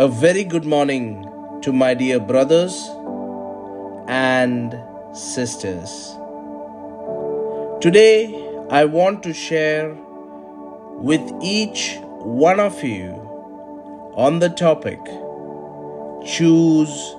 A 0.00 0.06
very 0.06 0.44
good 0.44 0.64
morning 0.64 1.28
to 1.62 1.72
my 1.72 1.92
dear 1.92 2.20
brothers 2.20 2.88
and 4.06 4.78
sisters. 5.12 6.14
Today, 7.80 8.48
I 8.70 8.84
want 8.84 9.24
to 9.24 9.32
share 9.32 9.96
with 11.10 11.32
each 11.42 11.98
one 12.20 12.60
of 12.60 12.84
you 12.84 13.10
on 14.14 14.38
the 14.38 14.50
topic 14.50 15.00
Choose 16.24 17.16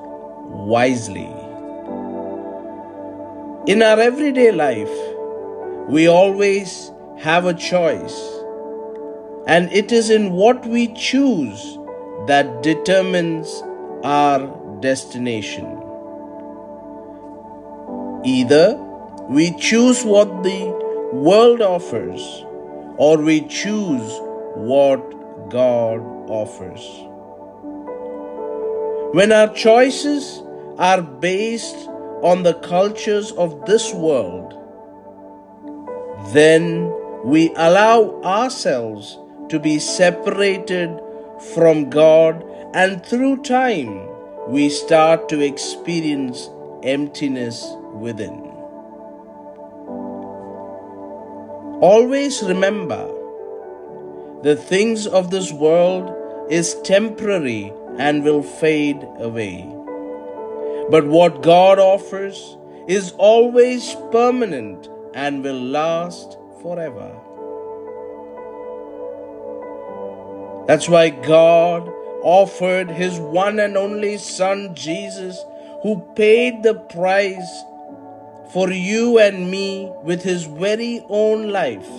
Wisely. 0.71 1.33
In 3.67 3.83
our 3.83 3.99
everyday 3.99 4.53
life, 4.53 4.95
we 5.89 6.07
always 6.07 6.93
have 7.17 7.45
a 7.45 7.53
choice, 7.53 8.17
and 9.47 9.69
it 9.73 9.91
is 9.91 10.09
in 10.09 10.31
what 10.31 10.65
we 10.65 10.87
choose 10.93 11.78
that 12.29 12.61
determines 12.61 13.63
our 14.03 14.39
destination. 14.81 15.65
Either 18.23 18.75
we 19.27 19.51
choose 19.57 20.03
what 20.03 20.43
the 20.43 20.59
world 21.11 21.61
offers, 21.61 22.45
or 22.97 23.17
we 23.17 23.41
choose 23.47 24.19
what 24.55 25.49
God 25.49 25.99
offers. 26.29 26.85
When 29.15 29.31
our 29.31 29.51
choices 29.53 30.43
are 30.77 31.01
based 31.01 31.87
on 32.21 32.43
the 32.43 32.53
cultures 32.53 33.31
of 33.31 33.65
this 33.65 33.91
world, 33.91 34.53
then 36.33 36.93
we 37.25 37.49
allow 37.55 38.21
ourselves 38.21 39.17
to 39.49 39.59
be 39.59 39.79
separated 39.79 40.99
from 41.39 41.89
God, 41.89 42.43
and 42.73 43.05
through 43.05 43.43
time, 43.43 44.07
we 44.47 44.69
start 44.69 45.29
to 45.29 45.41
experience 45.41 46.49
emptiness 46.83 47.65
within. 47.93 48.45
Always 51.81 52.41
remember 52.43 53.07
the 54.43 54.55
things 54.55 55.07
of 55.07 55.31
this 55.31 55.51
world 55.51 56.11
is 56.49 56.75
temporary 56.81 57.73
and 57.97 58.23
will 58.23 58.43
fade 58.43 59.03
away. 59.17 59.61
But 60.89 61.05
what 61.07 61.43
God 61.43 61.79
offers 61.79 62.57
is 62.87 63.11
always 63.17 63.95
permanent 64.11 64.89
and 65.13 65.43
will 65.43 65.61
last 65.61 66.37
forever. 66.61 67.15
That's 70.69 70.87
why 70.87 71.09
God 71.09 71.89
offered 72.21 72.91
His 72.91 73.17
one 73.17 73.59
and 73.59 73.75
only 73.75 74.19
Son, 74.19 74.75
Jesus, 74.75 75.43
who 75.81 75.99
paid 76.15 76.61
the 76.61 76.75
price 76.75 77.63
for 78.53 78.69
you 78.69 79.17
and 79.17 79.49
me 79.49 79.91
with 80.03 80.21
His 80.21 80.43
very 80.43 81.03
own 81.09 81.49
life, 81.49 81.89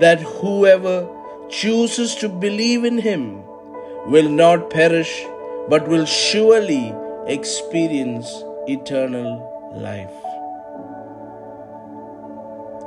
that 0.00 0.20
whoever 0.20 1.08
chooses 1.48 2.14
to 2.16 2.28
believe 2.28 2.84
in 2.84 2.98
Him 2.98 3.42
will 4.04 4.28
not 4.28 4.68
perish 4.68 5.24
but 5.70 5.88
will 5.88 6.04
surely 6.04 6.94
experience 7.26 8.30
eternal 8.68 9.72
life. 9.74 10.12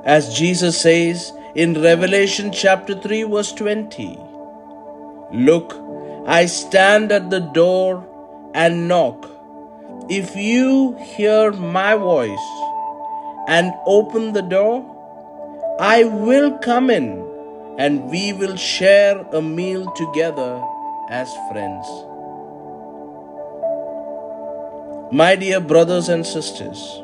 As 0.06 0.38
Jesus 0.38 0.80
says 0.80 1.34
in 1.56 1.81
Revelation 1.81 2.52
chapter 2.52 2.94
3, 2.94 3.23
verse 3.23 3.52
20, 3.52 4.28
Look, 5.31 5.75
I 6.25 6.47
stand 6.47 7.11
at 7.11 7.30
the 7.30 7.39
door 7.39 8.03
and 8.55 8.88
knock. 8.88 9.30
If 10.09 10.35
you 10.35 10.97
hear 10.97 11.52
my 11.52 11.95
voice 11.95 12.49
and 13.47 13.72
open 13.85 14.34
the 14.34 14.41
door, 14.41 14.84
I 15.79 16.03
will 16.03 16.57
come 16.57 16.90
in 16.90 17.23
and 17.78 18.09
we 18.09 18.34
will 18.34 18.56
share 18.56 19.19
a 19.31 19.41
meal 19.41 19.91
together 19.91 20.63
as 21.12 21.31
friends. 21.51 21.85
My 25.11 25.35
dear 25.35 25.59
brothers 25.59 26.09
and 26.09 26.25
sisters, 26.25 27.03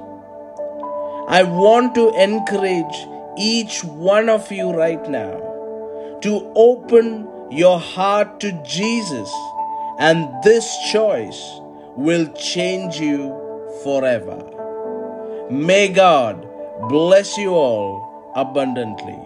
I 1.27 1.43
want 1.43 1.93
to 1.93 2.09
encourage 2.15 3.07
each 3.37 3.83
one 3.83 4.29
of 4.29 4.51
you 4.51 4.71
right 4.71 5.07
now 5.09 6.19
to 6.21 6.51
open 6.55 7.27
your 7.49 7.79
heart 7.79 8.39
to 8.41 8.51
Jesus, 8.63 9.31
and 9.99 10.27
this 10.43 10.75
choice 10.91 11.59
will 11.95 12.27
change 12.33 12.99
you 12.99 13.33
forever. 13.83 14.43
May 15.49 15.89
God 15.89 16.47
bless 16.89 17.37
you 17.37 17.53
all 17.53 18.31
abundantly. 18.35 19.19